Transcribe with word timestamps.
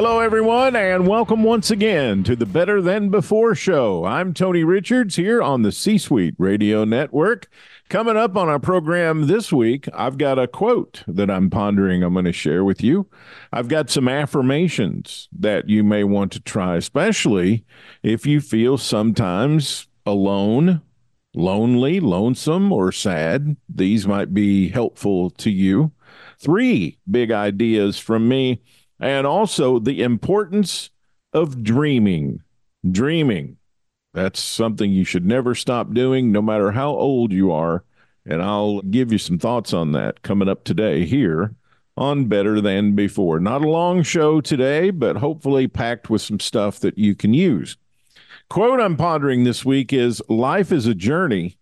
Hello, 0.00 0.20
everyone, 0.20 0.76
and 0.76 1.08
welcome 1.08 1.42
once 1.42 1.72
again 1.72 2.22
to 2.22 2.36
the 2.36 2.46
Better 2.46 2.80
Than 2.80 3.08
Before 3.08 3.56
show. 3.56 4.04
I'm 4.04 4.32
Tony 4.32 4.62
Richards 4.62 5.16
here 5.16 5.42
on 5.42 5.62
the 5.62 5.72
C 5.72 5.98
Suite 5.98 6.36
Radio 6.38 6.84
Network. 6.84 7.48
Coming 7.88 8.16
up 8.16 8.36
on 8.36 8.48
our 8.48 8.60
program 8.60 9.26
this 9.26 9.52
week, 9.52 9.88
I've 9.92 10.16
got 10.16 10.38
a 10.38 10.46
quote 10.46 11.02
that 11.08 11.28
I'm 11.28 11.50
pondering 11.50 12.04
I'm 12.04 12.12
going 12.12 12.26
to 12.26 12.32
share 12.32 12.64
with 12.64 12.80
you. 12.80 13.08
I've 13.52 13.66
got 13.66 13.90
some 13.90 14.06
affirmations 14.06 15.28
that 15.36 15.68
you 15.68 15.82
may 15.82 16.04
want 16.04 16.30
to 16.30 16.40
try, 16.40 16.76
especially 16.76 17.64
if 18.04 18.24
you 18.24 18.40
feel 18.40 18.78
sometimes 18.78 19.88
alone, 20.06 20.80
lonely, 21.34 21.98
lonesome, 21.98 22.70
or 22.70 22.92
sad. 22.92 23.56
These 23.68 24.06
might 24.06 24.32
be 24.32 24.68
helpful 24.68 25.30
to 25.30 25.50
you. 25.50 25.90
Three 26.38 26.98
big 27.10 27.32
ideas 27.32 27.98
from 27.98 28.28
me 28.28 28.62
and 29.00 29.26
also 29.26 29.78
the 29.78 30.02
importance 30.02 30.90
of 31.32 31.62
dreaming. 31.62 32.42
Dreaming. 32.88 33.56
That's 34.14 34.40
something 34.40 34.90
you 34.90 35.04
should 35.04 35.26
never 35.26 35.54
stop 35.54 35.92
doing, 35.92 36.32
no 36.32 36.42
matter 36.42 36.72
how 36.72 36.90
old 36.90 37.32
you 37.32 37.52
are. 37.52 37.84
And 38.24 38.42
I'll 38.42 38.82
give 38.82 39.12
you 39.12 39.18
some 39.18 39.38
thoughts 39.38 39.72
on 39.72 39.92
that 39.92 40.22
coming 40.22 40.48
up 40.48 40.64
today 40.64 41.04
here 41.04 41.54
on 41.96 42.26
Better 42.26 42.60
Than 42.60 42.94
Before. 42.94 43.40
Not 43.40 43.62
a 43.62 43.68
long 43.68 44.02
show 44.02 44.40
today, 44.40 44.90
but 44.90 45.16
hopefully 45.16 45.66
packed 45.66 46.10
with 46.10 46.22
some 46.22 46.40
stuff 46.40 46.78
that 46.80 46.98
you 46.98 47.14
can 47.14 47.34
use. 47.34 47.76
Quote 48.48 48.80
I'm 48.80 48.96
pondering 48.96 49.44
this 49.44 49.64
week 49.64 49.92
is 49.92 50.22
Life 50.28 50.72
is 50.72 50.86
a 50.86 50.94
journey, 50.94 51.58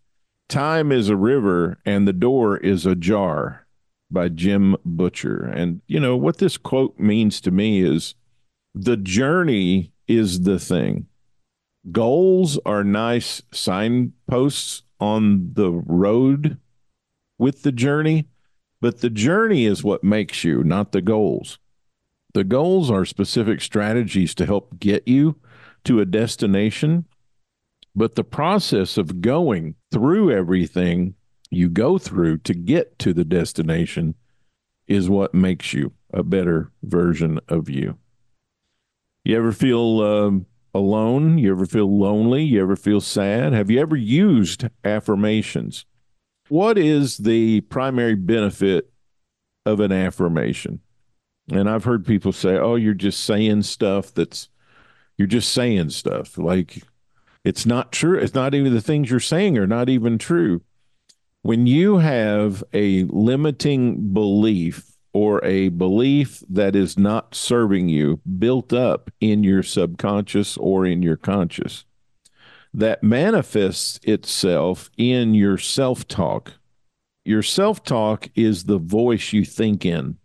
time 0.48 0.92
is 0.92 1.08
a 1.08 1.16
river, 1.16 1.78
and 1.84 2.06
the 2.06 2.12
door 2.12 2.56
is 2.56 2.86
ajar 2.86 3.65
by 4.16 4.30
Jim 4.30 4.74
Butcher. 4.82 5.44
And, 5.44 5.82
you 5.86 6.00
know, 6.00 6.16
what 6.16 6.38
this 6.38 6.56
quote 6.56 6.98
means 6.98 7.38
to 7.42 7.50
me 7.50 7.82
is 7.82 8.14
the 8.74 8.96
journey 8.96 9.92
is 10.08 10.40
the 10.40 10.58
thing. 10.58 11.06
Goals 11.92 12.58
are 12.64 12.82
nice 12.82 13.42
signposts 13.52 14.84
on 14.98 15.52
the 15.52 15.70
road 15.70 16.56
with 17.36 17.62
the 17.62 17.72
journey, 17.72 18.26
but 18.80 19.02
the 19.02 19.10
journey 19.10 19.66
is 19.66 19.84
what 19.84 20.02
makes 20.02 20.44
you, 20.44 20.64
not 20.64 20.92
the 20.92 21.02
goals. 21.02 21.58
The 22.32 22.44
goals 22.44 22.90
are 22.90 23.04
specific 23.04 23.60
strategies 23.60 24.34
to 24.36 24.46
help 24.46 24.80
get 24.80 25.06
you 25.06 25.36
to 25.84 26.00
a 26.00 26.06
destination, 26.06 27.04
but 27.94 28.14
the 28.14 28.24
process 28.24 28.96
of 28.96 29.20
going 29.20 29.74
through 29.92 30.32
everything 30.32 31.16
you 31.50 31.68
go 31.68 31.98
through 31.98 32.38
to 32.38 32.54
get 32.54 32.98
to 33.00 33.12
the 33.12 33.24
destination 33.24 34.14
is 34.86 35.08
what 35.08 35.34
makes 35.34 35.72
you 35.72 35.92
a 36.12 36.22
better 36.22 36.70
version 36.82 37.40
of 37.48 37.68
you. 37.68 37.98
You 39.24 39.36
ever 39.36 39.52
feel 39.52 40.00
um, 40.02 40.46
alone? 40.74 41.38
You 41.38 41.50
ever 41.50 41.66
feel 41.66 41.98
lonely? 41.98 42.44
You 42.44 42.62
ever 42.62 42.76
feel 42.76 43.00
sad? 43.00 43.52
Have 43.52 43.70
you 43.70 43.80
ever 43.80 43.96
used 43.96 44.68
affirmations? 44.84 45.84
What 46.48 46.78
is 46.78 47.18
the 47.18 47.62
primary 47.62 48.14
benefit 48.14 48.90
of 49.64 49.80
an 49.80 49.90
affirmation? 49.90 50.80
And 51.50 51.68
I've 51.68 51.84
heard 51.84 52.06
people 52.06 52.32
say, 52.32 52.56
oh, 52.56 52.76
you're 52.76 52.94
just 52.94 53.24
saying 53.24 53.62
stuff 53.62 54.14
that's, 54.14 54.48
you're 55.16 55.26
just 55.26 55.52
saying 55.52 55.90
stuff. 55.90 56.38
Like 56.38 56.82
it's 57.44 57.66
not 57.66 57.92
true. 57.92 58.18
It's 58.18 58.34
not 58.34 58.54
even 58.54 58.74
the 58.74 58.80
things 58.80 59.10
you're 59.10 59.20
saying 59.20 59.58
are 59.58 59.66
not 59.66 59.88
even 59.88 60.18
true 60.18 60.62
when 61.46 61.64
you 61.64 61.98
have 61.98 62.64
a 62.72 63.04
limiting 63.04 64.12
belief 64.12 64.90
or 65.12 65.42
a 65.44 65.68
belief 65.68 66.42
that 66.50 66.74
is 66.74 66.98
not 66.98 67.36
serving 67.36 67.88
you 67.88 68.20
built 68.40 68.72
up 68.72 69.12
in 69.20 69.44
your 69.44 69.62
subconscious 69.62 70.56
or 70.56 70.84
in 70.84 71.04
your 71.04 71.16
conscious, 71.16 71.84
that 72.74 73.00
manifests 73.04 74.00
itself 74.02 74.90
in 74.96 75.34
your 75.34 75.56
self 75.56 76.08
talk. 76.08 76.54
Your 77.24 77.44
self 77.44 77.84
talk 77.84 78.28
is 78.34 78.64
the 78.64 78.78
voice 78.78 79.32
you 79.32 79.44
think 79.44 79.86
in, 79.86 80.16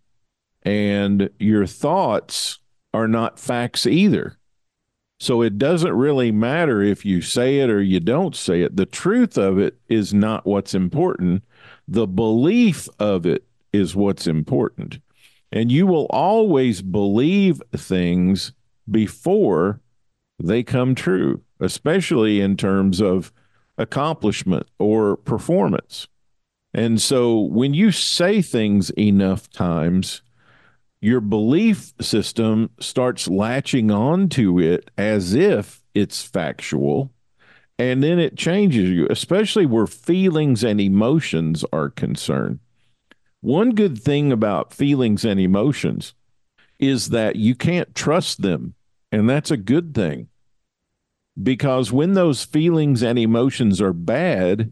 and 0.64 1.30
your 1.38 1.68
thoughts 1.68 2.58
are 2.96 3.08
not 3.08 3.40
facts 3.40 3.86
either. 3.86 4.40
So 5.22 5.44
it 5.44 5.60
doesn't 5.60 5.94
really 5.94 6.32
matter 6.32 6.82
if 6.82 7.06
you 7.06 7.22
say 7.22 7.60
it 7.60 7.70
or 7.70 7.80
you 7.80 8.00
don't 8.00 8.36
say 8.36 8.64
it. 8.64 8.76
The 8.76 8.88
truth 8.88 9.38
of 9.38 9.60
it 9.60 9.78
is 9.88 10.16
not 10.16 10.48
what's 10.48 10.74
important. 10.74 11.44
The 11.88 12.08
belief 12.08 12.90
of 12.98 13.28
it 13.28 13.46
is 13.72 13.96
what's 13.96 14.26
important. 14.26 15.00
And 15.52 15.72
you 15.72 15.86
will 15.86 16.08
always 16.10 16.82
believe 16.82 17.62
things 17.72 18.54
before 18.90 19.80
they 20.42 20.64
come 20.64 20.96
true, 20.96 21.44
especially 21.60 22.42
in 22.42 22.58
terms 22.58 23.00
of 23.00 23.32
accomplishment 23.78 24.66
or 24.80 25.18
performance. 25.18 26.08
And 26.74 27.00
so 27.00 27.40
when 27.40 27.76
you 27.76 27.92
say 27.92 28.42
things 28.42 28.90
enough 28.98 29.52
times, 29.52 30.24
your 31.02 31.20
belief 31.20 31.94
system 32.00 32.70
starts 32.80 33.28
latching 33.28 33.90
on 33.90 34.30
to 34.30 34.60
it 34.60 34.92
as 34.98 35.34
if 35.34 35.82
it's 35.96 36.24
factual 36.24 37.12
and 37.80 38.04
then 38.04 38.20
it 38.20 38.38
changes 38.38 38.90
you 38.90 39.08
especially 39.10 39.66
where 39.66 39.88
feelings 39.88 40.64
and 40.64 40.80
emotions 40.80 41.66
are 41.74 41.90
concerned. 41.90 42.60
One 43.42 43.72
good 43.72 44.00
thing 44.00 44.32
about 44.32 44.74
feelings 44.74 45.26
and 45.26 45.40
emotions 45.40 46.14
is 46.78 47.10
that 47.10 47.36
you 47.36 47.56
can't 47.56 47.96
trust 47.96 48.44
them 48.44 48.76
and 49.12 49.28
that's 49.28 49.52
a 49.52 49.58
good 49.58 49.96
thing. 49.96 50.30
Because 51.42 51.92
when 51.92 52.14
those 52.14 52.44
feelings 52.44 53.02
and 53.02 53.18
emotions 53.18 53.82
are 53.82 53.94
bad 53.94 54.72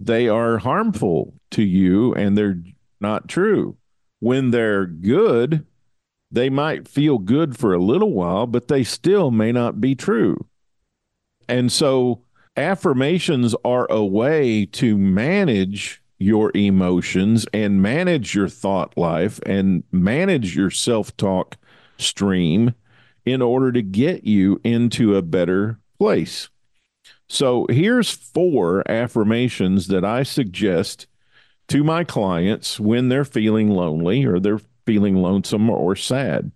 they 0.00 0.28
are 0.28 0.58
harmful 0.58 1.34
to 1.52 1.62
you 1.62 2.12
and 2.14 2.36
they're 2.36 2.60
not 3.00 3.28
true 3.28 3.76
when 4.22 4.52
they're 4.52 4.86
good, 4.86 5.66
they 6.30 6.48
might 6.48 6.86
feel 6.86 7.18
good 7.18 7.58
for 7.58 7.74
a 7.74 7.82
little 7.82 8.12
while, 8.12 8.46
but 8.46 8.68
they 8.68 8.84
still 8.84 9.32
may 9.32 9.50
not 9.50 9.80
be 9.80 9.96
true. 9.96 10.46
And 11.48 11.72
so 11.72 12.22
affirmations 12.56 13.56
are 13.64 13.90
a 13.90 14.04
way 14.04 14.64
to 14.66 14.96
manage 14.96 16.00
your 16.20 16.52
emotions 16.54 17.46
and 17.52 17.82
manage 17.82 18.32
your 18.32 18.48
thought 18.48 18.96
life 18.96 19.40
and 19.44 19.82
manage 19.90 20.54
your 20.54 20.70
self 20.70 21.16
talk 21.16 21.56
stream 21.98 22.76
in 23.24 23.42
order 23.42 23.72
to 23.72 23.82
get 23.82 24.22
you 24.22 24.60
into 24.62 25.16
a 25.16 25.22
better 25.22 25.80
place. 25.98 26.48
So 27.28 27.66
here's 27.70 28.12
four 28.12 28.88
affirmations 28.88 29.88
that 29.88 30.04
I 30.04 30.22
suggest 30.22 31.08
to 31.72 31.82
my 31.82 32.04
clients 32.04 32.78
when 32.78 33.08
they're 33.08 33.24
feeling 33.24 33.70
lonely 33.70 34.26
or 34.26 34.38
they're 34.38 34.60
feeling 34.84 35.16
lonesome 35.16 35.70
or 35.70 35.96
sad. 35.96 36.52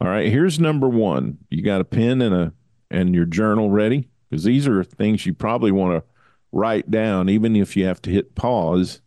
All 0.00 0.06
right, 0.06 0.30
here's 0.30 0.60
number 0.60 0.88
one. 0.88 1.38
You 1.50 1.62
got 1.62 1.80
a 1.80 1.84
pen 1.84 2.22
and 2.22 2.32
a 2.32 2.52
and 2.92 3.12
your 3.12 3.24
journal 3.24 3.70
ready 3.70 4.08
because 4.30 4.44
these 4.44 4.68
are 4.68 4.84
things 4.84 5.26
you 5.26 5.34
probably 5.34 5.72
want 5.72 5.94
to 5.94 6.08
write 6.52 6.92
down, 6.92 7.28
even 7.28 7.56
if 7.56 7.76
you 7.76 7.86
have 7.86 8.00
to 8.02 8.10
hit 8.10 8.36
pause 8.36 9.00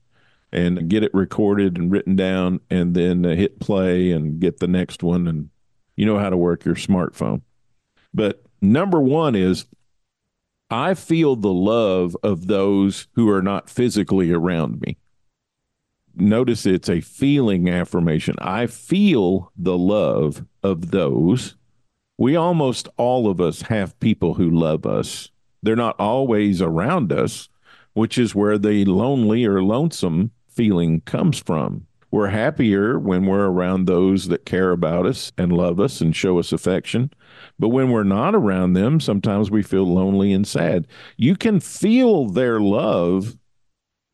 and 0.52 0.90
get 0.90 1.04
it 1.04 1.14
recorded 1.14 1.78
and 1.78 1.90
written 1.90 2.18
down, 2.18 2.60
and 2.70 2.94
then 2.94 3.26
uh, 3.26 3.34
hit 3.34 3.62
play 3.62 4.12
and 4.12 4.42
get 4.42 4.60
the 4.60 4.68
next 4.68 5.04
one. 5.04 5.26
And 5.26 5.50
you 5.96 6.06
know 6.06 6.20
how 6.20 6.30
to 6.30 6.38
work 6.38 6.66
your 6.66 6.76
smartphone. 6.76 7.44
But 8.14 8.44
number 8.62 9.00
one 9.00 9.36
is 9.36 9.68
I 10.70 10.94
feel 10.96 11.36
the 11.36 11.54
love 11.54 12.16
of 12.24 12.48
those 12.48 13.08
who 13.14 13.30
are 13.30 13.42
not 13.42 13.70
physically 13.70 14.32
around 14.32 14.82
me. 14.82 14.98
Notice 16.16 16.66
it's 16.66 16.90
a 16.90 17.02
feeling 17.02 17.70
affirmation. 17.70 18.36
I 18.40 18.68
feel 18.68 19.52
the 19.56 19.78
love 19.78 20.46
of 20.64 20.92
those 20.92 21.56
We 22.18 22.36
almost 22.36 22.90
all 22.98 23.30
of 23.30 23.40
us 23.40 23.64
have 23.64 24.00
people 24.00 24.36
who 24.36 24.50
love 24.50 24.86
us. 24.86 25.32
They're 25.62 25.76
not 25.76 26.00
always 26.00 26.62
around 26.62 27.12
us, 27.12 27.50
which 27.94 28.18
is 28.18 28.36
where 28.36 28.58
the 28.58 28.86
lonely 28.86 29.46
or 29.46 29.64
lonesome 29.64 30.32
feeling 30.48 31.02
comes 31.02 31.40
from. 31.40 31.87
We're 32.10 32.28
happier 32.28 32.98
when 32.98 33.26
we're 33.26 33.48
around 33.48 33.86
those 33.86 34.30
that 34.30 34.46
care 34.46 34.72
about 34.72 35.06
us 35.06 35.32
and 35.38 35.52
love 35.52 35.80
us 35.80 36.00
and 36.00 36.16
show 36.16 36.40
us 36.40 36.54
affection. 36.54 37.12
But 37.60 37.70
when 37.70 37.92
we're 37.92 38.04
not 38.04 38.34
around 38.34 38.74
them, 38.74 39.00
sometimes 39.00 39.52
we 39.52 39.62
feel 39.62 39.86
lonely 39.86 40.32
and 40.32 40.48
sad. 40.48 40.88
You 41.18 41.36
can 41.36 41.60
feel 41.60 42.28
their 42.28 42.60
love 42.62 43.38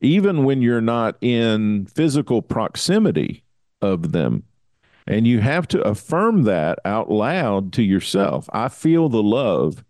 even 0.02 0.44
when 0.44 0.62
you're 0.62 0.82
not 0.82 1.18
in 1.22 1.86
physical 1.86 2.42
proximity 2.42 3.44
of 3.82 4.12
them. 4.12 4.44
And 5.06 5.28
you 5.28 5.40
have 5.40 5.68
to 5.70 5.82
affirm 5.82 6.44
that 6.44 6.80
out 6.86 7.12
loud 7.12 7.74
to 7.74 7.84
yourself. 7.84 8.50
I 8.54 8.70
feel 8.70 9.08
the 9.10 9.24
love 9.24 9.84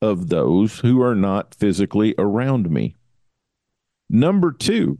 of 0.00 0.28
those 0.28 0.80
who 0.80 1.02
are 1.02 1.14
not 1.14 1.54
physically 1.54 2.14
around 2.18 2.70
me. 2.70 2.94
Number 4.08 4.52
two, 4.52 4.98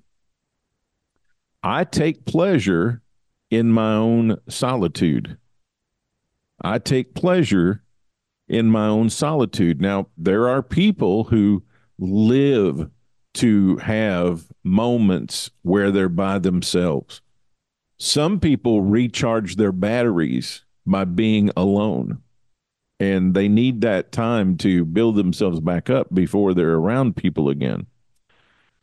I 1.67 1.85
take 1.85 2.27
pleasure 2.27 3.01
in 3.51 3.73
my 3.73 3.95
own 3.95 4.37
solitude. 4.51 5.39
I 6.61 6.79
take 6.79 7.15
pleasure 7.15 7.83
in 8.47 8.67
my 8.67 8.87
own 8.87 9.09
solitude. 9.09 9.81
Now, 9.81 10.09
there 10.19 10.47
are 10.47 10.63
people 10.63 11.25
who 11.25 11.63
live 11.99 12.91
to 13.35 13.79
have 13.79 14.45
moments 14.63 15.51
where 15.63 15.91
they're 15.91 16.11
by 16.11 16.39
themselves. 16.39 17.23
Some 17.99 18.41
people 18.41 18.83
recharge 18.83 19.57
their 19.57 19.73
batteries 19.73 20.65
by 20.85 21.07
being 21.07 21.51
alone, 21.57 22.19
and 23.01 23.33
they 23.33 23.49
need 23.49 23.81
that 23.81 24.13
time 24.13 24.59
to 24.59 24.85
build 24.85 25.17
themselves 25.17 25.61
back 25.61 25.89
up 25.89 26.13
before 26.13 26.53
they're 26.53 26.75
around 26.75 27.17
people 27.17 27.49
again 27.49 27.87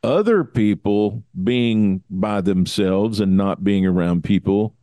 other 0.04 0.44
people 0.44 1.24
being 1.44 2.04
by 2.10 2.42
themselves 2.42 3.20
and 3.20 3.38
not 3.38 3.64
being 3.64 3.86
around 3.86 4.24
people, 4.24 4.76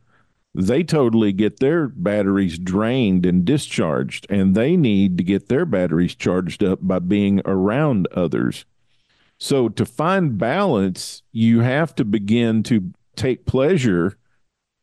they 0.55 0.83
totally 0.83 1.33
get 1.33 1.61
their 1.61 1.89
batteries 1.89 2.59
drained 2.59 3.27
and 3.27 3.45
discharged, 3.45 4.27
and 4.31 4.55
they 4.55 4.77
need 4.77 5.19
to 5.19 5.25
get 5.25 5.49
their 5.49 5.67
batteries 5.67 6.15
charged 6.15 6.65
up 6.65 6.79
by 6.83 6.99
being 6.99 7.41
around 7.45 8.09
others. 8.13 8.65
So, 9.39 9.69
to 9.69 9.87
find 9.87 10.37
balance, 10.37 11.23
you 11.31 11.61
have 11.61 11.95
to 11.97 12.05
begin 12.05 12.65
to 12.65 12.93
take 13.15 13.47
pleasure 13.47 14.19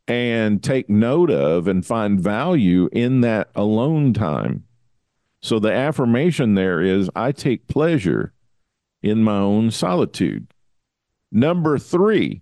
and 0.08 0.64
take 0.64 0.90
note 0.90 1.30
of 1.30 1.68
and 1.68 1.86
find 1.86 2.20
value 2.22 2.88
in 2.94 3.22
that 3.22 3.50
alone 3.56 4.14
time. 4.14 4.64
So, 5.42 5.60
the 5.60 5.74
affirmation 5.74 6.56
there 6.56 6.80
is 6.80 7.10
I 7.16 7.34
take 7.34 7.68
pleasure 7.68 8.32
in 9.06 9.24
my 9.24 9.38
own 9.38 9.70
solitude. 9.70 10.48
Number 11.32 11.78
three, 11.78 12.42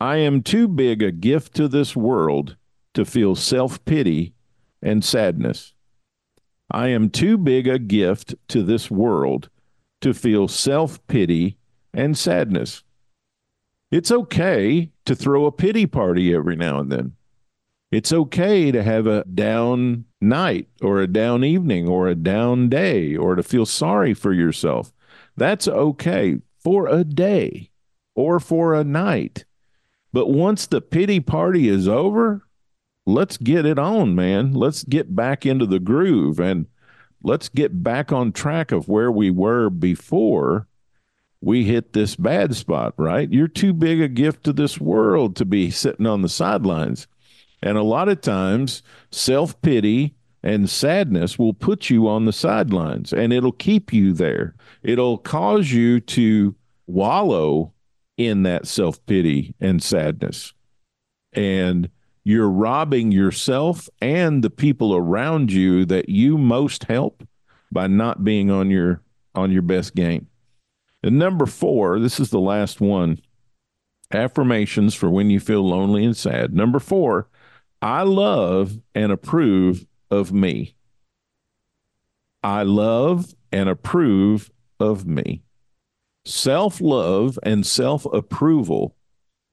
I 0.00 0.16
am 0.16 0.42
too 0.42 0.66
big 0.66 1.02
a 1.02 1.12
gift 1.12 1.54
to 1.56 1.68
this 1.68 1.94
world 1.94 2.56
to 2.94 3.04
feel 3.04 3.34
self 3.34 3.84
pity 3.84 4.32
and 4.82 5.04
sadness. 5.04 5.74
I 6.70 6.88
am 6.88 7.10
too 7.10 7.36
big 7.36 7.68
a 7.68 7.78
gift 7.78 8.34
to 8.48 8.62
this 8.62 8.90
world 8.90 9.50
to 10.00 10.14
feel 10.14 10.48
self 10.48 11.06
pity 11.06 11.58
and 11.92 12.16
sadness. 12.16 12.82
It's 13.90 14.10
okay 14.10 14.90
to 15.04 15.14
throw 15.14 15.44
a 15.44 15.52
pity 15.52 15.86
party 15.86 16.34
every 16.34 16.56
now 16.56 16.78
and 16.78 16.90
then. 16.90 17.12
It's 17.90 18.12
okay 18.12 18.70
to 18.70 18.82
have 18.82 19.06
a 19.06 19.24
down 19.24 20.06
night 20.20 20.68
or 20.80 21.00
a 21.00 21.06
down 21.06 21.44
evening 21.44 21.88
or 21.88 22.08
a 22.08 22.14
down 22.14 22.70
day 22.70 23.16
or 23.16 23.34
to 23.34 23.42
feel 23.42 23.66
sorry 23.66 24.14
for 24.14 24.32
yourself. 24.32 24.92
That's 25.38 25.68
okay 25.68 26.38
for 26.58 26.88
a 26.88 27.04
day 27.04 27.70
or 28.14 28.40
for 28.40 28.74
a 28.74 28.84
night. 28.84 29.44
But 30.12 30.28
once 30.28 30.66
the 30.66 30.80
pity 30.80 31.20
party 31.20 31.68
is 31.68 31.86
over, 31.86 32.42
let's 33.06 33.36
get 33.36 33.64
it 33.64 33.78
on, 33.78 34.14
man. 34.14 34.52
Let's 34.52 34.84
get 34.84 35.14
back 35.14 35.46
into 35.46 35.66
the 35.66 35.78
groove 35.78 36.40
and 36.40 36.66
let's 37.22 37.48
get 37.48 37.82
back 37.82 38.12
on 38.12 38.32
track 38.32 38.72
of 38.72 38.88
where 38.88 39.10
we 39.12 39.30
were 39.30 39.70
before 39.70 40.66
we 41.40 41.64
hit 41.64 41.92
this 41.92 42.16
bad 42.16 42.56
spot, 42.56 42.94
right? 42.96 43.32
You're 43.32 43.48
too 43.48 43.72
big 43.72 44.00
a 44.00 44.08
gift 44.08 44.44
to 44.44 44.52
this 44.52 44.80
world 44.80 45.36
to 45.36 45.44
be 45.44 45.70
sitting 45.70 46.06
on 46.06 46.22
the 46.22 46.28
sidelines. 46.28 47.06
And 47.62 47.76
a 47.76 47.82
lot 47.82 48.08
of 48.08 48.20
times, 48.20 48.82
self 49.10 49.60
pity 49.62 50.14
and 50.42 50.70
sadness 50.70 51.38
will 51.38 51.54
put 51.54 51.90
you 51.90 52.08
on 52.08 52.24
the 52.24 52.32
sidelines 52.32 53.12
and 53.12 53.32
it'll 53.32 53.52
keep 53.52 53.92
you 53.92 54.12
there. 54.12 54.54
It'll 54.82 55.18
cause 55.18 55.70
you 55.70 56.00
to 56.00 56.54
wallow 56.86 57.72
in 58.16 58.42
that 58.44 58.66
self 58.66 59.04
pity 59.06 59.54
and 59.60 59.82
sadness. 59.82 60.52
And 61.32 61.90
you're 62.24 62.50
robbing 62.50 63.10
yourself 63.10 63.88
and 64.00 64.44
the 64.44 64.50
people 64.50 64.94
around 64.94 65.52
you 65.52 65.84
that 65.86 66.08
you 66.08 66.36
most 66.36 66.84
help 66.84 67.26
by 67.72 67.86
not 67.86 68.24
being 68.24 68.50
on 68.50 68.70
your 68.70 69.02
on 69.34 69.50
your 69.50 69.62
best 69.62 69.94
game. 69.94 70.26
And 71.02 71.18
number 71.18 71.46
4, 71.46 72.00
this 72.00 72.18
is 72.18 72.30
the 72.30 72.40
last 72.40 72.80
one. 72.80 73.20
Affirmations 74.12 74.94
for 74.94 75.08
when 75.10 75.30
you 75.30 75.38
feel 75.38 75.66
lonely 75.66 76.04
and 76.04 76.16
sad. 76.16 76.52
Number 76.52 76.78
4, 76.78 77.28
I 77.80 78.02
love 78.02 78.78
and 78.94 79.12
approve 79.12 79.86
of 80.10 80.32
me. 80.32 80.74
I 82.42 82.62
love 82.62 83.34
and 83.52 83.68
approve 83.68 84.50
of 84.78 85.06
me. 85.06 85.42
Self 86.24 86.80
love 86.80 87.38
and 87.42 87.66
self 87.66 88.04
approval 88.06 88.94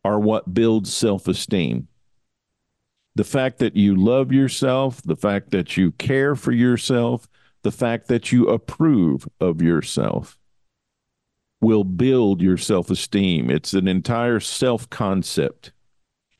are 0.03 0.19
what 0.19 0.53
builds 0.53 0.93
self 0.93 1.27
esteem. 1.27 1.87
The 3.15 3.23
fact 3.23 3.59
that 3.59 3.75
you 3.75 3.95
love 3.95 4.31
yourself, 4.31 5.01
the 5.01 5.15
fact 5.15 5.51
that 5.51 5.77
you 5.77 5.91
care 5.93 6.35
for 6.35 6.51
yourself, 6.51 7.27
the 7.63 7.71
fact 7.71 8.07
that 8.09 8.31
you 8.31 8.47
approve 8.49 9.27
of 9.39 9.61
yourself 9.61 10.37
will 11.61 11.83
build 11.83 12.41
your 12.41 12.57
self 12.57 12.91
esteem. 12.91 13.49
It's 13.49 13.73
an 13.73 13.87
entire 13.87 14.39
self 14.39 14.89
concept. 14.89 15.71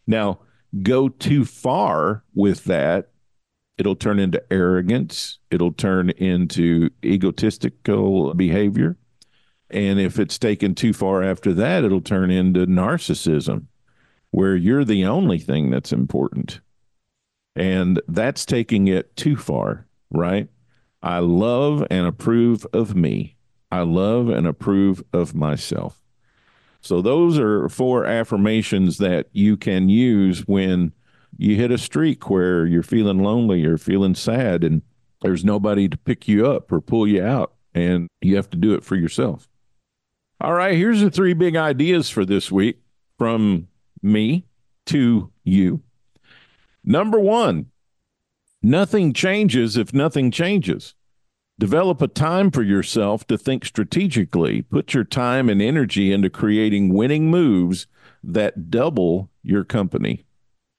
Now, 0.06 0.40
go 0.84 1.10
too 1.10 1.46
far 1.46 2.24
with 2.36 2.66
that 2.66 3.10
it'll 3.78 3.96
turn 3.96 4.20
into 4.20 4.42
arrogance, 4.52 5.40
it'll 5.52 5.74
turn 5.74 6.10
into 6.12 6.90
egotistical 7.04 8.34
behavior. 8.34 8.98
And 9.70 10.00
if 10.00 10.20
it's 10.20 10.38
taken 10.38 10.76
too 10.76 10.94
far 10.94 11.24
after 11.24 11.54
that, 11.54 11.84
it'll 11.84 12.02
turn 12.02 12.32
into 12.32 12.66
narcissism, 12.68 13.66
where 14.32 14.56
you're 14.56 14.86
the 14.86 15.06
only 15.06 15.40
thing 15.40 15.70
that's 15.70 15.92
important. 15.92 16.62
And 17.56 18.02
that's 18.08 18.46
taking 18.46 18.88
it 18.88 19.16
too 19.16 19.36
far, 19.36 19.88
right? 20.12 20.50
I 21.02 21.20
love 21.20 21.86
and 21.90 22.06
approve 22.06 22.66
of 22.74 22.96
me. 22.96 23.36
I 23.72 23.82
love 23.82 24.30
and 24.30 24.46
approve 24.46 25.04
of 25.14 25.36
myself. 25.36 26.02
So, 26.82 27.02
those 27.02 27.40
are 27.40 27.68
four 27.68 28.06
affirmations 28.06 29.00
that 29.00 29.28
you 29.32 29.58
can 29.58 29.90
use 29.90 30.48
when 30.48 30.94
you 31.37 31.56
hit 31.56 31.71
a 31.71 31.77
streak 31.77 32.30
where 32.30 32.65
you're 32.65 32.83
feeling 32.83 33.19
lonely 33.19 33.65
or 33.65 33.77
feeling 33.77 34.15
sad 34.15 34.63
and 34.63 34.81
there's 35.21 35.44
nobody 35.44 35.89
to 35.89 35.97
pick 35.97 36.27
you 36.27 36.47
up 36.47 36.71
or 36.71 36.80
pull 36.80 37.07
you 37.07 37.23
out 37.23 37.54
and 37.73 38.07
you 38.21 38.35
have 38.35 38.49
to 38.49 38.57
do 38.57 38.73
it 38.73 38.83
for 38.83 38.95
yourself. 38.95 39.49
All 40.42 40.54
right, 40.54 40.75
here's 40.75 41.01
the 41.01 41.09
three 41.09 41.33
big 41.33 41.56
ideas 41.56 42.09
for 42.09 42.25
this 42.25 42.51
week 42.51 42.80
from 43.18 43.68
me 44.01 44.45
to 44.87 45.31
you. 45.44 45.81
Number 46.83 47.19
one, 47.19 47.68
nothing 48.61 49.13
changes 49.13 49.77
if 49.77 49.94
nothing 49.94 50.31
changes. 50.31 50.94
Develop 51.57 52.01
a 52.01 52.07
time 52.07 52.51
for 52.51 52.63
yourself 52.63 53.25
to 53.27 53.37
think 53.37 53.63
strategically. 53.65 54.61
Put 54.61 54.94
your 54.94 55.06
time 55.06 55.49
and 55.49 55.61
energy 55.61 56.11
into 56.11 56.30
creating 56.30 56.94
winning 56.94 57.31
moves 57.31 57.87
that 58.21 58.69
double 58.69 59.31
your 59.42 59.63
company 59.63 60.25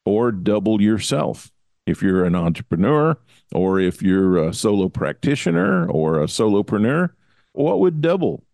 or 0.06 0.32
double 0.32 0.80
yourself. 0.80 1.52
If 1.84 2.02
you're 2.02 2.25
an 2.25 2.34
entrepreneur 2.34 3.18
or 3.52 3.78
if 3.78 4.02
you're 4.02 4.38
a 4.38 4.54
solo 4.54 4.88
practitioner 4.88 5.88
or 5.88 6.20
a 6.20 6.26
solopreneur, 6.26 7.10
what 7.52 7.80
would 7.80 8.00
double 8.00 8.44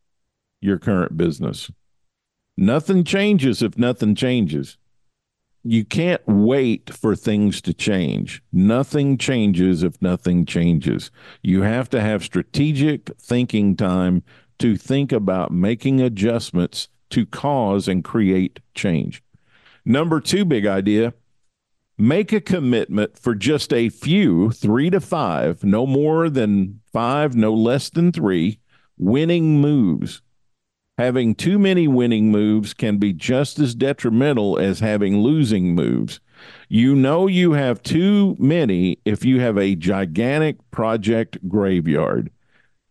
your 0.60 0.78
current 0.78 1.16
business? 1.16 1.70
Nothing 2.56 3.04
changes 3.04 3.62
if 3.62 3.78
nothing 3.78 4.14
changes. 4.14 4.76
You 5.64 5.84
can't 5.84 6.26
wait 6.26 6.92
for 6.92 7.14
things 7.14 7.60
to 7.62 7.72
change. 7.72 8.42
Nothing 8.52 9.16
changes 9.16 9.82
if 9.82 10.00
nothing 10.02 10.44
changes. 10.44 11.10
You 11.42 11.62
have 11.62 11.88
to 11.90 12.00
have 12.00 12.24
strategic 12.24 13.16
thinking 13.18 13.76
time 13.76 14.24
to 14.58 14.76
think 14.76 15.12
about 15.12 15.52
making 15.52 16.00
adjustments 16.00 16.88
to 17.10 17.24
cause 17.24 17.88
and 17.88 18.02
create 18.02 18.60
change. 18.74 19.22
Number 19.84 20.20
two 20.20 20.44
big 20.44 20.66
idea 20.66 21.14
Make 22.02 22.32
a 22.32 22.40
commitment 22.40 23.16
for 23.16 23.32
just 23.36 23.72
a 23.72 23.88
few, 23.88 24.50
three 24.50 24.90
to 24.90 25.00
five, 25.00 25.62
no 25.62 25.86
more 25.86 26.28
than 26.28 26.80
five, 26.92 27.36
no 27.36 27.54
less 27.54 27.90
than 27.90 28.10
three, 28.10 28.58
winning 28.98 29.60
moves. 29.60 30.20
Having 30.98 31.36
too 31.36 31.60
many 31.60 31.86
winning 31.86 32.32
moves 32.32 32.74
can 32.74 32.96
be 32.96 33.12
just 33.12 33.60
as 33.60 33.76
detrimental 33.76 34.58
as 34.58 34.80
having 34.80 35.18
losing 35.20 35.76
moves. 35.76 36.18
You 36.68 36.96
know 36.96 37.28
you 37.28 37.52
have 37.52 37.84
too 37.84 38.34
many 38.36 38.98
if 39.04 39.24
you 39.24 39.38
have 39.38 39.56
a 39.56 39.76
gigantic 39.76 40.56
project 40.72 41.48
graveyard. 41.48 42.32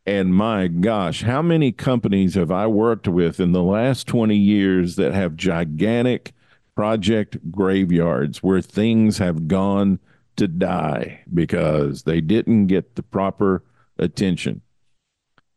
And 0.05 0.33
my 0.33 0.67
gosh, 0.67 1.23
how 1.23 1.41
many 1.41 1.73
companies 1.73 2.35
have 2.35 2.49
I 2.49 2.65
worked 2.67 3.09
with 3.09 3.41
in 3.41 3.51
the 3.51 3.61
last 3.61 4.07
20 4.07 4.37
years 4.37 4.95
that 4.95 5.13
have 5.13 5.35
gigantic 5.35 6.31
project 6.75 7.37
graveyards 7.51 8.41
where 8.41 8.61
things 8.61 9.17
have 9.17 9.47
gone 9.47 9.99
to 10.37 10.47
die 10.47 11.21
because 11.33 12.03
they 12.03 12.21
didn't 12.21 12.67
get 12.67 12.95
the 12.95 13.03
proper 13.03 13.63
attention? 13.97 14.61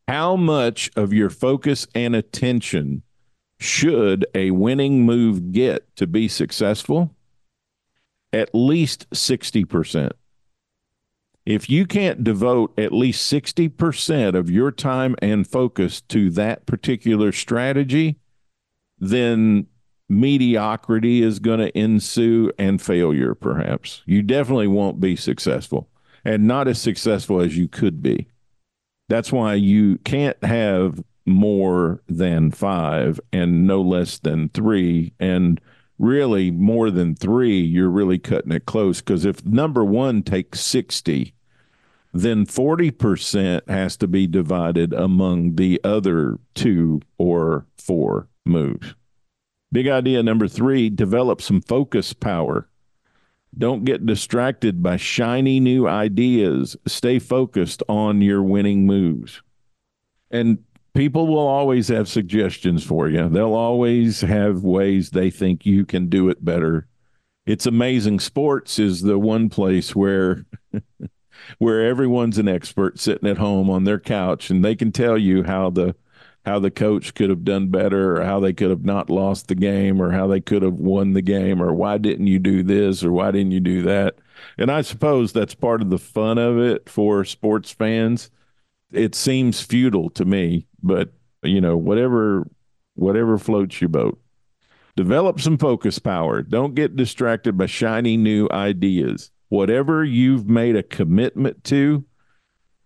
How 0.09 0.37
much 0.37 0.91
of 0.97 1.13
your 1.13 1.31
focus 1.31 1.87
and 1.95 2.15
attention 2.15 3.03
should 3.59 4.27
a 4.35 4.51
winning 4.51 5.07
move 5.07 5.53
get 5.53 5.95
to 5.97 6.07
be 6.07 6.29
successful? 6.29 7.15
At 8.33 8.55
least 8.55 9.09
60%. 9.11 10.13
If 11.47 11.69
you 11.69 11.87
can't 11.87 12.25
devote 12.25 12.79
at 12.79 12.93
least 12.93 13.31
60% 13.31 14.35
of 14.35 14.51
your 14.51 14.71
time 14.71 15.15
and 15.21 15.47
focus 15.47 16.01
to 16.03 16.31
that 16.31 16.67
particular 16.67 17.33
strategy, 17.33 18.17
then 18.99 19.67
mediocrity 20.09 21.23
is 21.23 21.39
going 21.39 21.61
to 21.61 21.79
ensue 21.79 22.51
and 22.59 22.81
failure, 22.81 23.35
perhaps. 23.35 24.03
You 24.07 24.23
definitely 24.23 24.69
won't 24.69 25.01
be 25.01 25.17
successful 25.17 25.89
and 26.25 26.47
not 26.47 26.69
as 26.69 26.81
successful 26.81 27.41
as 27.41 27.57
you 27.57 27.69
could 27.69 28.03
be. 28.03 28.29
That's 29.09 29.33
why 29.33 29.55
you 29.55 29.99
can't 29.99 30.43
have 30.43 31.03
more 31.27 32.03
than 32.09 32.51
five 32.51 33.21
and 33.33 33.67
no 33.67 33.81
less 33.81 34.19
than 34.19 34.49
three. 34.51 35.13
And 35.21 35.61
really, 35.99 36.51
more 36.51 36.91
than 36.91 37.15
three, 37.15 37.61
you're 37.61 37.91
really 37.91 38.19
cutting 38.19 38.53
it 38.53 38.67
close. 38.67 39.01
Because 39.01 39.25
if 39.25 39.45
number 39.45 39.85
one 39.85 40.23
takes 40.23 40.61
60, 40.61 41.35
then 42.13 42.47
40% 42.47 43.69
has 43.69 43.97
to 43.99 44.07
be 44.07 44.27
divided 44.27 44.93
among 44.93 45.57
the 45.57 45.81
other 45.83 46.39
two 46.55 47.01
or 47.19 47.67
four 47.77 48.29
moves. 48.45 48.95
Big 49.75 49.89
idea 49.89 50.23
number 50.23 50.47
three 50.47 50.89
develop 50.89 51.43
some 51.43 51.61
focus 51.61 52.13
power. 52.13 52.69
Don't 53.59 53.85
get 53.85 54.07
distracted 54.07 54.85
by 54.85 54.97
shiny 54.97 55.59
new 55.59 55.89
ideas. 55.89 56.77
Stay 56.87 57.19
focused 57.19 57.83
on 57.89 58.23
your 58.23 58.41
winning 58.41 58.87
moves. 58.87 59.43
And 60.31 60.63
people 60.95 61.27
will 61.27 61.49
always 61.49 61.89
have 61.89 62.09
suggestions 62.09 62.85
for 62.85 63.09
you. 63.09 63.29
They'll 63.29 63.55
always 63.55 64.21
have 64.21 64.63
ways 64.63 65.11
they 65.11 65.29
think 65.29 65.67
you 65.67 65.85
can 65.85 66.09
do 66.09 66.29
it 66.29 66.45
better. 66.45 66.87
It's 67.45 67.67
amazing. 67.67 68.21
Sports 68.21 68.79
is 68.79 69.03
the 69.03 69.19
one 69.19 69.49
place 69.49 69.93
where 69.93 70.47
where 71.59 71.85
everyone's 71.85 72.39
an 72.39 72.47
expert 72.47 73.01
sitting 73.01 73.29
at 73.29 73.39
home 73.39 73.69
on 73.69 73.83
their 73.83 73.99
couch 73.99 74.51
and 74.51 74.65
they 74.65 74.77
can 74.77 74.93
tell 74.93 75.19
you 75.19 75.43
how 75.43 75.69
the 75.69 75.97
how 76.45 76.59
the 76.59 76.71
coach 76.71 77.15
could 77.15 77.31
have 77.31 77.45
done 77.45 77.69
better 77.69 78.17
or 78.17 78.25
how 78.25 78.39
they 78.39 78.53
could 78.53 78.71
have 78.71 78.85
not 78.85 79.09
lost 79.09 79.49
the 79.49 79.55
game 79.55 80.01
or 80.01 80.11
how 80.11 80.27
they 80.27 80.41
could 80.41 80.63
have 80.63 80.75
won 80.75 81.15
the 81.15 81.23
game 81.23 81.63
or 81.63 81.73
why 81.73 81.97
didn't 81.97 82.27
you 82.27 82.39
do 82.39 82.63
this 82.63 83.03
or 83.03 83.13
why 83.13 83.31
didn't 83.31 83.53
you 83.53 83.61
do 83.61 83.83
that. 83.83 84.17
And 84.59 84.71
I 84.71 84.83
suppose 84.83 85.33
that's 85.33 85.55
part 85.55 85.81
of 85.81 85.91
the 85.91 85.99
fun 85.99 86.37
of 86.39 86.59
it 86.59 86.89
for 86.89 87.25
sports 87.25 87.71
fans. 87.71 88.31
It 88.93 89.15
seems 89.15 89.63
futile 89.63 90.11
to 90.11 90.25
me, 90.25 90.67
but 90.83 91.13
you 91.43 91.61
know, 91.61 91.77
whatever 91.77 92.47
whatever 92.95 93.39
floats 93.39 93.81
your 93.81 93.89
boat. 93.89 94.21
Develop 94.97 95.41
some 95.41 95.59
focus 95.59 95.99
power. 95.99 96.43
Don't 96.43 96.75
get 96.75 96.95
distracted 96.95 97.59
by 97.59 97.67
shiny 97.67 98.17
new 98.17 98.49
ideas. 98.53 99.31
Whatever 99.49 100.05
you've 100.05 100.49
made 100.49 100.77
a 100.77 100.83
commitment 100.83 101.65
to, 101.65 102.05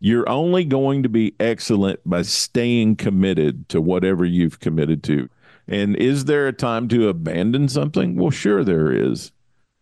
you're 0.00 0.28
only 0.28 0.64
going 0.64 1.02
to 1.02 1.08
be 1.08 1.34
excellent 1.40 2.00
by 2.04 2.22
staying 2.22 2.96
committed 2.96 3.68
to 3.68 3.80
whatever 3.80 4.24
you've 4.24 4.60
committed 4.60 5.02
to. 5.04 5.28
And 5.66 5.96
is 5.96 6.24
there 6.24 6.46
a 6.48 6.52
time 6.52 6.88
to 6.88 7.08
abandon 7.08 7.68
something? 7.68 8.16
Well, 8.16 8.30
sure, 8.30 8.64
there 8.64 8.92
is, 8.92 9.32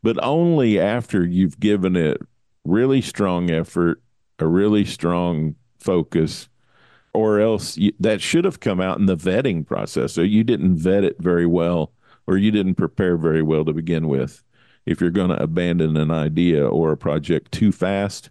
but 0.02 0.22
only 0.22 0.80
after 0.80 1.24
you've 1.24 1.60
given 1.60 1.96
it 1.96 2.20
really 2.64 3.00
strong 3.00 3.50
effort, 3.50 4.02
a 4.38 4.46
really 4.46 4.84
strong 4.84 5.54
focus, 5.78 6.48
or 7.12 7.40
else 7.40 7.76
you, 7.78 7.92
that 8.00 8.20
should 8.20 8.44
have 8.44 8.60
come 8.60 8.80
out 8.80 8.98
in 8.98 9.06
the 9.06 9.16
vetting 9.16 9.66
process. 9.66 10.12
So 10.12 10.22
you 10.22 10.44
didn't 10.44 10.76
vet 10.76 11.04
it 11.04 11.16
very 11.18 11.46
well, 11.46 11.92
or 12.26 12.36
you 12.36 12.50
didn't 12.50 12.74
prepare 12.74 13.16
very 13.16 13.42
well 13.42 13.64
to 13.64 13.72
begin 13.72 14.08
with. 14.08 14.42
If 14.84 15.00
you're 15.00 15.10
going 15.10 15.30
to 15.30 15.42
abandon 15.42 15.96
an 15.96 16.10
idea 16.10 16.66
or 16.66 16.92
a 16.92 16.96
project 16.96 17.52
too 17.52 17.72
fast, 17.72 18.30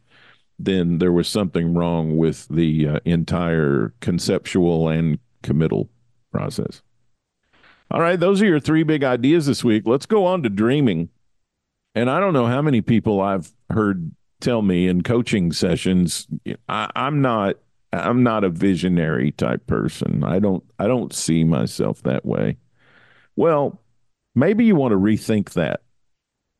then 0.58 1.00
there 1.00 1.12
was 1.12 1.28
something 1.28 1.74
wrong 1.74 2.18
with 2.18 2.48
the 2.48 2.88
uh, 2.88 3.00
entire 3.06 3.94
conceptual 4.00 4.88
and 4.88 5.20
committal 5.44 5.90
process. 6.32 6.82
All 7.92 8.02
right, 8.02 8.20
those 8.20 8.42
are 8.42 8.48
your 8.48 8.60
three 8.60 8.84
big 8.84 9.04
ideas 9.04 9.46
this 9.46 9.64
week. 9.64 9.84
Let's 9.86 10.06
go 10.06 10.26
on 10.26 10.44
to 10.44 10.50
dreaming. 10.50 11.10
And 11.94 12.10
I 12.10 12.20
don't 12.20 12.34
know 12.34 12.48
how 12.48 12.62
many 12.62 12.82
people 12.82 13.22
I've 13.22 13.52
heard 13.70 14.12
tell 14.42 14.62
me 14.62 14.88
in 14.88 15.02
coaching 15.02 15.52
sessions, 15.52 16.28
I, 16.68 16.90
I'm 16.96 17.22
not 17.22 17.56
I'm 17.94 18.24
not 18.24 18.44
a 18.44 18.50
visionary 18.50 19.32
type 19.32 19.66
person. 19.68 20.24
I 20.24 20.40
don't 20.40 20.64
I 20.78 20.88
don't 20.88 21.14
see 21.14 21.44
myself 21.44 22.02
that 22.04 22.26
way. 22.26 22.58
Well, 23.36 23.82
maybe 24.34 24.66
you 24.66 24.76
want 24.76 24.92
to 24.92 24.98
rethink 24.98 25.54
that 25.54 25.82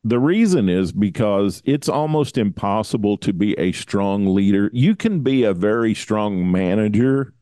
the 0.06 0.20
reason 0.20 0.68
is 0.68 0.92
because 0.92 1.60
it's 1.64 1.88
almost 1.88 2.38
impossible 2.38 3.16
to 3.18 3.32
be 3.32 3.58
a 3.58 3.72
strong 3.72 4.36
leader. 4.36 4.70
You 4.72 4.94
can 4.94 5.20
be 5.20 5.42
a 5.42 5.52
very 5.52 5.94
strong 5.94 6.48
manager 6.52 7.34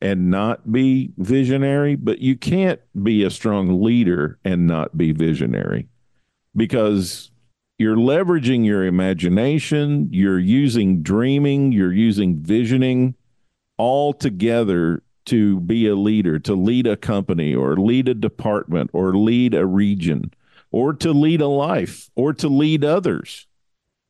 and 0.00 0.30
not 0.30 0.70
be 0.70 1.12
visionary, 1.18 1.96
but 1.96 2.20
you 2.20 2.36
can't 2.36 2.80
be 3.02 3.24
a 3.24 3.30
strong 3.30 3.82
leader 3.82 4.38
and 4.44 4.64
not 4.64 4.96
be 4.96 5.10
visionary 5.10 5.88
because 6.54 7.32
you're 7.78 7.96
leveraging 7.96 8.64
your 8.64 8.84
imagination, 8.84 10.08
you're 10.12 10.38
using 10.38 11.02
dreaming, 11.02 11.72
you're 11.72 11.92
using 11.92 12.36
visioning 12.36 13.16
all 13.76 14.12
together 14.12 15.02
to 15.24 15.58
be 15.60 15.88
a 15.88 15.96
leader, 15.96 16.38
to 16.38 16.54
lead 16.54 16.86
a 16.86 16.96
company 16.96 17.56
or 17.56 17.76
lead 17.76 18.08
a 18.08 18.14
department 18.14 18.88
or 18.92 19.16
lead 19.16 19.52
a 19.52 19.66
region 19.66 20.30
or 20.74 20.92
to 20.92 21.12
lead 21.12 21.40
a 21.40 21.46
life 21.46 22.10
or 22.16 22.32
to 22.32 22.48
lead 22.48 22.84
others. 22.84 23.46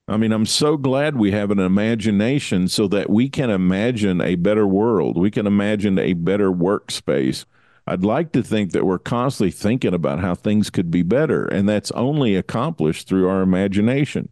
I 0.08 0.16
mean, 0.16 0.32
I'm 0.32 0.46
so 0.46 0.78
glad 0.78 1.14
we 1.14 1.30
have 1.30 1.50
an 1.50 1.58
imagination 1.58 2.68
so 2.68 2.88
that 2.88 3.10
we 3.10 3.28
can 3.28 3.50
imagine 3.50 4.22
a 4.22 4.36
better 4.36 4.66
world. 4.66 5.18
We 5.18 5.30
can 5.30 5.46
imagine 5.46 5.98
a 5.98 6.14
better 6.14 6.50
workspace. 6.50 7.44
I'd 7.86 8.02
like 8.02 8.32
to 8.32 8.42
think 8.42 8.72
that 8.72 8.86
we're 8.86 8.98
constantly 8.98 9.50
thinking 9.50 9.92
about 9.92 10.20
how 10.20 10.34
things 10.34 10.70
could 10.70 10.90
be 10.90 11.02
better, 11.02 11.44
and 11.44 11.68
that's 11.68 11.90
only 11.90 12.34
accomplished 12.34 13.08
through 13.08 13.28
our 13.28 13.42
imagination. 13.42 14.30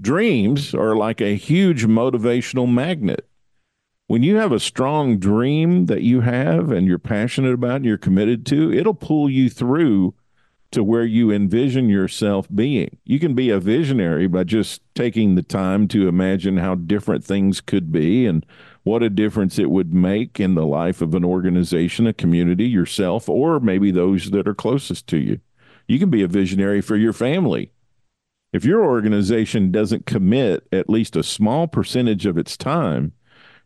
Dreams 0.00 0.74
are 0.74 0.96
like 0.96 1.20
a 1.20 1.36
huge 1.36 1.84
motivational 1.84 2.72
magnet. 2.72 3.28
When 4.06 4.22
you 4.22 4.36
have 4.36 4.52
a 4.52 4.60
strong 4.60 5.18
dream 5.18 5.86
that 5.86 6.00
you 6.00 6.22
have 6.22 6.72
and 6.72 6.86
you're 6.86 6.98
passionate 6.98 7.52
about 7.52 7.76
and 7.76 7.84
you're 7.84 7.98
committed 7.98 8.46
to, 8.46 8.72
it'll 8.72 8.94
pull 8.94 9.28
you 9.28 9.50
through 9.50 10.14
to 10.70 10.82
where 10.82 11.04
you 11.04 11.30
envision 11.30 11.88
yourself 11.88 12.48
being. 12.54 12.98
You 13.04 13.18
can 13.18 13.34
be 13.34 13.50
a 13.50 13.60
visionary 13.60 14.26
by 14.26 14.44
just 14.44 14.82
taking 14.94 15.34
the 15.34 15.42
time 15.42 15.88
to 15.88 16.08
imagine 16.08 16.56
how 16.56 16.74
different 16.74 17.24
things 17.24 17.60
could 17.60 17.92
be 17.92 18.26
and 18.26 18.44
what 18.82 19.02
a 19.02 19.10
difference 19.10 19.58
it 19.58 19.70
would 19.70 19.92
make 19.92 20.38
in 20.38 20.54
the 20.54 20.66
life 20.66 21.02
of 21.02 21.14
an 21.14 21.24
organization, 21.24 22.06
a 22.06 22.12
community, 22.12 22.64
yourself, 22.64 23.28
or 23.28 23.58
maybe 23.60 23.90
those 23.90 24.30
that 24.30 24.46
are 24.46 24.54
closest 24.54 25.06
to 25.08 25.18
you. 25.18 25.40
You 25.88 25.98
can 25.98 26.10
be 26.10 26.22
a 26.22 26.28
visionary 26.28 26.80
for 26.80 26.96
your 26.96 27.12
family. 27.12 27.72
If 28.52 28.64
your 28.64 28.84
organization 28.84 29.70
doesn't 29.70 30.06
commit 30.06 30.66
at 30.72 30.88
least 30.88 31.16
a 31.16 31.22
small 31.22 31.66
percentage 31.66 32.26
of 32.26 32.38
its 32.38 32.56
time 32.56 33.12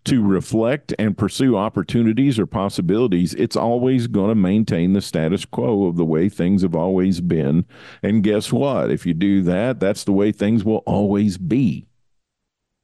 to 0.05 0.27
reflect 0.27 0.95
and 0.99 1.17
pursue 1.17 1.57
opportunities 1.57 2.39
or 2.39 2.47
possibilities, 2.47 3.35
it's 3.35 3.57
always 3.57 4.07
going 4.07 4.31
to 4.31 4.35
maintain 4.35 4.93
the 4.93 5.01
status 5.01 5.45
quo 5.45 5.87
of 5.87 5.97
the 5.97 6.05
way 6.05 6.29
things 6.29 6.63
have 6.63 6.75
always 6.75 7.21
been. 7.21 7.67
And 8.03 8.25
guess 8.25 8.53
what? 8.53 8.91
If 8.91 9.07
you 9.07 9.15
do 9.15 9.43
that, 9.43 9.79
that's 9.79 10.05
the 10.05 10.13
way 10.13 10.33
things 10.33 10.65
will 10.65 10.83
always 10.87 11.39
be. 11.39 11.87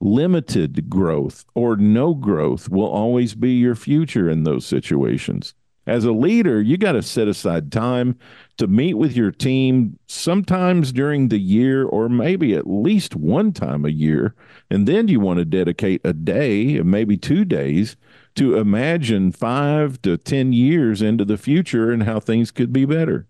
Limited 0.01 0.91
growth 0.91 1.47
or 1.55 1.77
no 1.77 2.13
growth 2.15 2.69
will 2.69 2.89
always 2.89 3.35
be 3.35 3.55
your 3.55 3.75
future 3.75 4.29
in 4.29 4.45
those 4.45 4.67
situations. 4.67 5.55
As 5.87 6.05
a 6.05 6.11
leader, 6.11 6.61
you 6.61 6.77
got 6.77 6.93
to 6.93 7.03
set 7.03 7.29
aside 7.29 7.71
time 7.71 8.19
to 8.57 8.67
meet 8.67 8.95
with 8.95 9.17
your 9.17 9.31
team 9.31 9.99
sometimes 10.09 10.91
during 10.91 11.29
the 11.29 11.39
year 11.39 11.85
or 11.85 12.09
maybe 12.09 12.55
at 12.55 12.69
least 12.69 13.15
one 13.15 13.53
time 13.53 13.85
a 13.85 13.91
year. 13.91 14.35
And 14.69 14.89
then 14.89 15.07
you 15.07 15.21
want 15.21 15.39
to 15.39 15.45
dedicate 15.45 16.01
a 16.05 16.13
day, 16.13 16.81
maybe 16.81 17.17
two 17.17 17.45
days, 17.45 17.97
to 18.35 18.57
imagine 18.57 19.31
five 19.31 20.03
to 20.03 20.17
10 20.17 20.53
years 20.53 21.03
into 21.03 21.25
the 21.25 21.39
future 21.39 21.93
and 21.93 22.03
how 22.03 22.19
things 22.19 22.51
could 22.51 22.73
be 22.73 22.85
better. 22.85 23.29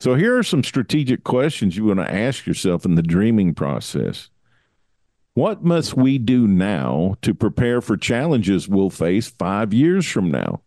So, 0.00 0.14
here 0.14 0.38
are 0.38 0.42
some 0.42 0.64
strategic 0.64 1.24
questions 1.24 1.76
you 1.76 1.84
want 1.84 2.00
to 2.00 2.14
ask 2.14 2.46
yourself 2.46 2.84
in 2.84 2.94
the 2.94 3.02
dreaming 3.02 3.54
process. 3.54 4.30
What 5.34 5.62
must 5.62 5.94
we 5.94 6.18
do 6.18 6.46
now 6.46 7.16
to 7.22 7.34
prepare 7.34 7.80
for 7.80 7.96
challenges 7.96 8.68
we'll 8.68 8.90
face 8.90 9.28
five 9.28 9.74
years 9.74 10.06
from 10.06 10.30
now? 10.30 10.62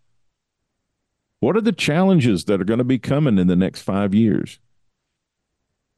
What 1.43 1.57
are 1.57 1.61
the 1.61 1.73
challenges 1.73 2.45
that 2.45 2.61
are 2.61 2.63
going 2.63 2.77
to 2.77 2.85
be 2.85 2.99
coming 2.99 3.37
in 3.37 3.47
the 3.47 3.55
next 3.57 3.81
five 3.81 4.15
years? 4.15 4.59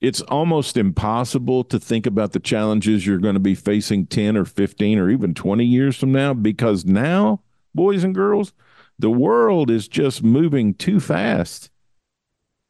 It's 0.01 0.21
almost 0.21 0.75
impossible 0.75 1.63
to 1.65 1.79
think 1.79 2.07
about 2.07 2.31
the 2.31 2.39
challenges 2.39 3.05
you're 3.05 3.19
going 3.19 3.35
to 3.35 3.39
be 3.39 3.53
facing 3.53 4.07
10 4.07 4.37
or 4.37 4.45
15 4.45 4.97
or 4.97 5.11
even 5.11 5.35
20 5.35 5.63
years 5.63 5.97
from 5.97 6.11
now 6.11 6.33
because 6.33 6.83
now, 6.83 7.43
boys 7.75 8.03
and 8.03 8.15
girls, 8.15 8.53
the 8.97 9.11
world 9.11 9.69
is 9.69 9.87
just 9.87 10.23
moving 10.23 10.73
too 10.73 10.99
fast. 10.99 11.69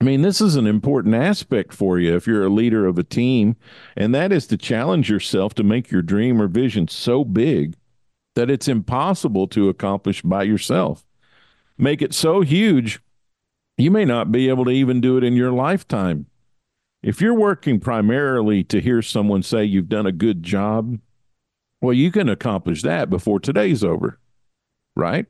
I 0.02 0.04
mean, 0.04 0.22
this 0.22 0.42
is 0.42 0.58
an 0.58 0.68
important 0.68 1.16
aspect 1.16 1.72
for 1.72 1.98
you 1.98 2.14
if 2.14 2.28
you're 2.28 2.44
a 2.44 2.50
leader 2.50 2.86
of 2.86 3.00
a 3.00 3.04
team, 3.04 3.56
and 3.96 4.14
that 4.14 4.34
is 4.34 4.48
to 4.48 4.58
challenge 4.58 5.10
yourself 5.10 5.54
to 5.54 5.64
make 5.64 5.92
your 5.92 6.02
dream 6.02 6.42
or 6.42 6.50
vision 6.50 6.90
so 6.90 7.24
big 7.24 7.78
that 8.36 8.50
it's 8.50 8.68
impossible 8.68 9.48
to 9.48 9.70
accomplish 9.70 10.22
by 10.24 10.44
yourself 10.44 11.06
make 11.78 12.02
it 12.02 12.14
so 12.14 12.42
huge, 12.42 13.00
you 13.78 13.92
may 13.92 14.06
not 14.06 14.32
be 14.32 14.50
able 14.50 14.66
to 14.66 14.72
even 14.72 15.02
do 15.02 15.18
it 15.18 15.24
in 15.24 15.36
your 15.36 15.52
lifetime. 15.52 16.28
If 17.04 17.22
you're 17.22 17.34
working 17.34 17.80
primarily 17.80 18.64
to 18.66 18.82
hear 18.82 19.02
someone 19.02 19.44
say 19.44 19.64
you've 19.64 19.90
done 19.90 20.06
a 20.06 20.12
good 20.12 20.42
job, 20.42 20.98
well, 21.82 21.94
you 21.94 22.12
can 22.12 22.30
accomplish 22.30 22.82
that 22.82 23.10
before 23.10 23.40
today's 23.40 23.84
over, 23.84 24.20
right? 24.96 25.28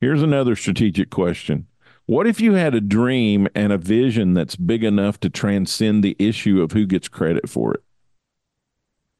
Here's 0.00 0.22
another 0.22 0.54
strategic 0.54 1.08
question. 1.08 1.66
What 2.06 2.26
if 2.26 2.40
you 2.40 2.52
had 2.52 2.74
a 2.74 2.80
dream 2.80 3.48
and 3.54 3.72
a 3.72 3.78
vision 3.78 4.34
that's 4.34 4.56
big 4.56 4.84
enough 4.84 5.18
to 5.20 5.30
transcend 5.30 6.04
the 6.04 6.16
issue 6.18 6.60
of 6.60 6.72
who 6.72 6.84
gets 6.84 7.08
credit 7.08 7.48
for 7.48 7.72
it? 7.72 7.82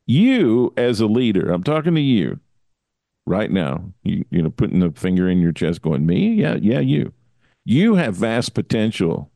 You, 0.04 0.74
as 0.76 1.00
a 1.00 1.06
leader, 1.06 1.50
I'm 1.50 1.62
talking 1.62 1.94
to 1.94 2.00
you, 2.02 2.40
right 3.26 3.50
now. 3.50 3.92
You 4.02 4.24
you 4.30 4.42
know, 4.42 4.50
putting 4.50 4.80
the 4.80 4.92
finger 4.92 5.28
in 5.28 5.40
your 5.40 5.52
chest, 5.52 5.82
going, 5.82 6.06
"Me? 6.06 6.34
Yeah, 6.34 6.56
yeah, 6.60 6.80
you. 6.80 7.12
You 7.64 7.94
have 7.94 8.16
vast 8.16 8.54
potential 8.54 9.30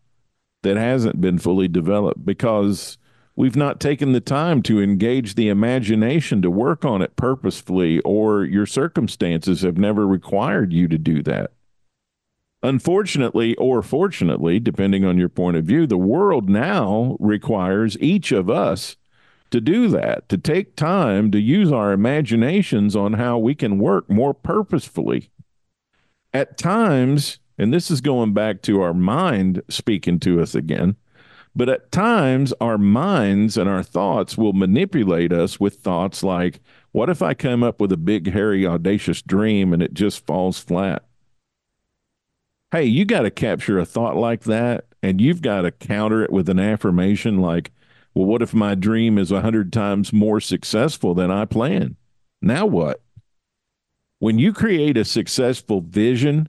that 0.62 0.76
hasn't 0.76 1.20
been 1.20 1.38
fully 1.38 1.68
developed 1.68 2.24
because." 2.24 2.98
We've 3.36 3.54
not 3.54 3.78
taken 3.78 4.10
the 4.10 4.20
time 4.20 4.62
to 4.62 4.82
engage 4.82 5.36
the 5.36 5.48
imagination 5.48 6.42
to 6.42 6.50
work 6.50 6.84
on 6.84 7.02
it 7.02 7.14
purposefully, 7.14 8.00
or 8.00 8.44
your 8.44 8.66
circumstances 8.66 9.62
have 9.62 9.78
never 9.78 10.08
required 10.08 10.72
you 10.72 10.88
to 10.88 10.98
do 10.98 11.22
that. 11.22 11.52
Unfortunately, 12.64 13.54
or 13.54 13.80
fortunately, 13.82 14.58
depending 14.58 15.04
on 15.04 15.18
your 15.18 15.28
point 15.28 15.56
of 15.56 15.64
view, 15.64 15.86
the 15.86 15.96
world 15.96 16.50
now 16.50 17.16
requires 17.20 17.96
each 18.00 18.32
of 18.32 18.50
us 18.50 18.96
to 19.50 19.60
do 19.60 19.88
that, 19.88 20.28
to 20.28 20.38
take 20.38 20.76
time 20.76 21.30
to 21.30 21.40
use 21.40 21.72
our 21.72 21.92
imaginations 21.92 22.94
on 22.94 23.14
how 23.14 23.38
we 23.38 23.54
can 23.54 23.78
work 23.78 24.08
more 24.10 24.34
purposefully. 24.34 25.30
At 26.32 26.58
times, 26.58 27.38
and 27.56 27.72
this 27.72 27.90
is 27.90 28.00
going 28.00 28.34
back 28.34 28.62
to 28.62 28.82
our 28.82 28.94
mind 28.94 29.62
speaking 29.68 30.20
to 30.20 30.40
us 30.40 30.54
again, 30.54 30.96
but 31.56 31.68
at 31.68 31.90
times 31.90 32.52
our 32.60 32.78
minds 32.78 33.56
and 33.56 33.68
our 33.68 33.82
thoughts 33.82 34.36
will 34.36 34.52
manipulate 34.52 35.32
us 35.32 35.58
with 35.58 35.76
thoughts 35.76 36.22
like, 36.22 36.60
what 36.92 37.10
if 37.10 37.22
I 37.22 37.34
come 37.34 37.62
up 37.62 37.80
with 37.80 37.90
a 37.90 37.96
big, 37.96 38.32
hairy, 38.32 38.66
audacious 38.66 39.22
dream 39.22 39.72
and 39.72 39.82
it 39.82 39.94
just 39.94 40.24
falls 40.26 40.58
flat? 40.58 41.04
Hey, 42.70 42.84
you 42.84 43.04
got 43.04 43.22
to 43.22 43.30
capture 43.30 43.78
a 43.78 43.86
thought 43.86 44.16
like 44.16 44.44
that 44.44 44.86
and 45.02 45.20
you've 45.20 45.42
got 45.42 45.62
to 45.62 45.70
counter 45.70 46.22
it 46.22 46.30
with 46.30 46.48
an 46.48 46.58
affirmation 46.58 47.38
like, 47.38 47.72
well, 48.18 48.26
what 48.26 48.42
if 48.42 48.52
my 48.52 48.74
dream 48.74 49.16
is 49.16 49.30
a 49.30 49.42
hundred 49.42 49.72
times 49.72 50.12
more 50.12 50.40
successful 50.40 51.14
than 51.14 51.30
I 51.30 51.44
plan? 51.44 51.94
Now 52.42 52.66
what? 52.66 53.00
When 54.18 54.40
you 54.40 54.52
create 54.52 54.96
a 54.96 55.04
successful 55.04 55.82
vision, 55.82 56.48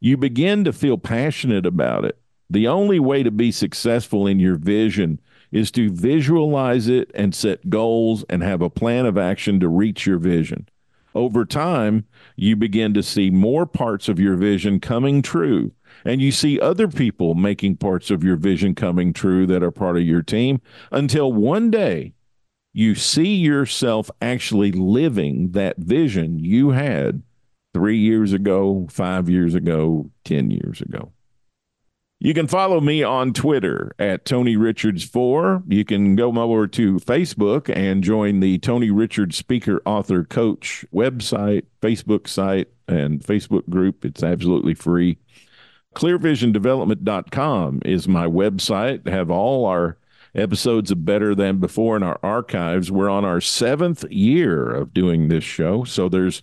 you 0.00 0.16
begin 0.16 0.64
to 0.64 0.72
feel 0.72 0.96
passionate 0.96 1.66
about 1.66 2.06
it. 2.06 2.18
The 2.48 2.66
only 2.68 2.98
way 2.98 3.22
to 3.22 3.30
be 3.30 3.52
successful 3.52 4.26
in 4.26 4.40
your 4.40 4.56
vision 4.56 5.20
is 5.52 5.70
to 5.72 5.90
visualize 5.90 6.88
it 6.88 7.10
and 7.14 7.34
set 7.34 7.68
goals 7.68 8.24
and 8.30 8.42
have 8.42 8.62
a 8.62 8.70
plan 8.70 9.04
of 9.04 9.18
action 9.18 9.60
to 9.60 9.68
reach 9.68 10.06
your 10.06 10.18
vision. 10.18 10.70
Over 11.14 11.44
time, 11.44 12.06
you 12.34 12.56
begin 12.56 12.94
to 12.94 13.02
see 13.02 13.28
more 13.28 13.66
parts 13.66 14.08
of 14.08 14.18
your 14.18 14.36
vision 14.36 14.80
coming 14.80 15.20
true 15.20 15.72
and 16.04 16.20
you 16.20 16.32
see 16.32 16.60
other 16.60 16.88
people 16.88 17.34
making 17.34 17.76
parts 17.76 18.10
of 18.10 18.24
your 18.24 18.36
vision 18.36 18.74
coming 18.74 19.12
true 19.12 19.46
that 19.46 19.62
are 19.62 19.70
part 19.70 19.96
of 19.96 20.02
your 20.02 20.22
team 20.22 20.60
until 20.90 21.32
one 21.32 21.70
day 21.70 22.14
you 22.72 22.94
see 22.94 23.34
yourself 23.34 24.10
actually 24.22 24.72
living 24.72 25.52
that 25.52 25.76
vision 25.78 26.38
you 26.38 26.70
had 26.70 27.22
three 27.74 27.98
years 27.98 28.32
ago, 28.32 28.86
five 28.90 29.28
years 29.28 29.54
ago, 29.54 30.10
10 30.24 30.50
years 30.50 30.80
ago. 30.80 31.12
You 32.22 32.34
can 32.34 32.48
follow 32.48 32.82
me 32.82 33.02
on 33.02 33.32
Twitter 33.32 33.92
at 33.98 34.26
Tony 34.26 34.54
Richards 34.54 35.04
4. 35.04 35.62
You 35.68 35.86
can 35.86 36.16
go 36.16 36.36
over 36.36 36.66
to 36.66 36.96
Facebook 36.96 37.74
and 37.74 38.04
join 38.04 38.40
the 38.40 38.58
Tony 38.58 38.90
Richards 38.90 39.36
Speaker 39.36 39.80
Author 39.86 40.24
Coach 40.24 40.84
website, 40.92 41.64
Facebook 41.80 42.28
site, 42.28 42.68
and 42.86 43.20
Facebook 43.20 43.66
group. 43.70 44.04
It's 44.04 44.22
absolutely 44.22 44.74
free. 44.74 45.16
ClearVisionDevelopment.com 45.94 47.82
is 47.84 48.06
my 48.06 48.26
website. 48.26 49.06
Have 49.08 49.30
all 49.30 49.66
our 49.66 49.96
episodes 50.34 50.90
of 50.90 51.04
Better 51.04 51.34
Than 51.34 51.58
Before 51.58 51.96
in 51.96 52.02
our 52.02 52.20
archives. 52.22 52.92
We're 52.92 53.10
on 53.10 53.24
our 53.24 53.40
seventh 53.40 54.04
year 54.10 54.70
of 54.70 54.94
doing 54.94 55.28
this 55.28 55.42
show. 55.42 55.84
So 55.84 56.08
there's 56.08 56.42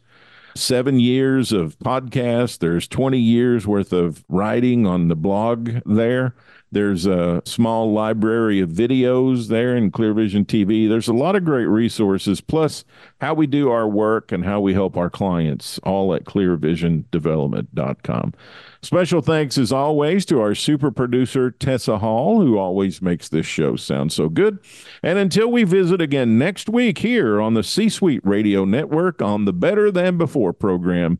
seven 0.55 0.99
years 0.99 1.51
of 1.51 1.79
podcast. 1.79 2.59
There's 2.59 2.87
20 2.87 3.17
years 3.19 3.65
worth 3.65 3.93
of 3.93 4.25
writing 4.27 4.85
on 4.85 5.07
the 5.07 5.15
blog 5.15 5.71
there. 5.85 6.35
There's 6.69 7.05
a 7.05 7.41
small 7.45 7.93
library 7.93 8.59
of 8.59 8.69
videos 8.69 9.47
there 9.47 9.73
in 9.75 9.89
Clear 9.89 10.13
Vision 10.13 10.43
TV. 10.43 10.89
There's 10.89 11.07
a 11.07 11.13
lot 11.13 11.37
of 11.37 11.45
great 11.45 11.67
resources, 11.67 12.41
plus 12.41 12.83
how 13.21 13.35
we 13.35 13.47
do 13.47 13.71
our 13.71 13.87
work 13.87 14.33
and 14.33 14.43
how 14.43 14.59
we 14.59 14.73
help 14.73 14.97
our 14.97 15.09
clients, 15.09 15.79
all 15.83 16.13
at 16.13 16.25
clearvisiondevelopment.com. 16.25 18.33
Special 18.81 19.21
thanks, 19.21 19.57
as 19.57 19.71
always, 19.71 20.25
to 20.25 20.41
our 20.41 20.53
super 20.53 20.91
producer, 20.91 21.51
Tessa 21.51 21.99
Hall, 21.99 22.41
who 22.41 22.57
always 22.57 23.01
makes 23.01 23.29
this 23.29 23.45
show 23.45 23.77
sound 23.77 24.11
so 24.11 24.27
good. 24.27 24.59
And 25.01 25.17
until 25.17 25.49
we 25.49 25.63
visit 25.63 26.01
again 26.01 26.37
next 26.37 26.67
week 26.67 26.97
here 26.97 27.39
on 27.39 27.53
the 27.53 27.63
C 27.63 27.87
Suite 27.87 28.25
Radio 28.25 28.65
Network 28.65 29.21
on 29.21 29.45
the 29.45 29.53
Better 29.53 29.89
Than 29.89 30.17
Before 30.17 30.51
program, 30.51 31.19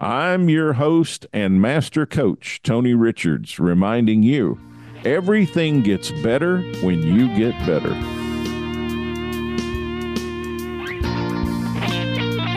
I'm 0.00 0.48
your 0.48 0.72
host 0.74 1.24
and 1.32 1.62
master 1.62 2.04
coach, 2.04 2.60
Tony 2.64 2.94
Richards, 2.94 3.60
reminding 3.60 4.24
you 4.24 4.58
everything 5.04 5.82
gets 5.82 6.10
better 6.10 6.60
when 6.82 7.02
you 7.02 7.28
get 7.36 7.52
better. 7.66 7.94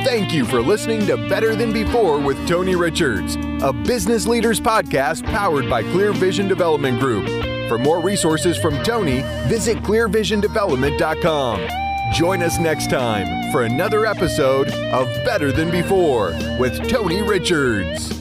Thank 0.03 0.33
you 0.33 0.45
for 0.45 0.61
listening 0.61 1.05
to 1.07 1.15
Better 1.29 1.55
Than 1.55 1.71
Before 1.71 2.19
with 2.19 2.47
Tony 2.47 2.75
Richards, 2.75 3.37
a 3.61 3.71
business 3.71 4.27
leaders 4.27 4.59
podcast 4.59 5.23
powered 5.25 5.69
by 5.69 5.83
Clear 5.83 6.11
Vision 6.11 6.47
Development 6.47 6.99
Group. 6.99 7.27
For 7.69 7.77
more 7.77 8.01
resources 8.01 8.57
from 8.57 8.81
Tony, 8.83 9.21
visit 9.47 9.77
clearvisiondevelopment.com. 9.83 11.67
Join 12.13 12.43
us 12.43 12.59
next 12.59 12.89
time 12.89 13.51
for 13.53 13.63
another 13.63 14.05
episode 14.05 14.69
of 14.91 15.07
Better 15.23 15.53
Than 15.53 15.71
Before 15.71 16.31
with 16.59 16.89
Tony 16.89 17.21
Richards. 17.21 18.20